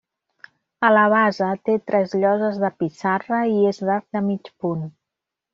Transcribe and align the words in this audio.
A 0.87 0.89
la 0.93 1.01
base 1.13 1.49
té 1.69 1.75
tres 1.91 2.17
lloses 2.23 2.57
de 2.65 2.73
pissarra 2.79 3.45
i 3.53 3.57
és 3.75 3.83
d'arc 3.91 4.09
de 4.19 4.27
mig 4.31 4.55
punt. 4.65 4.85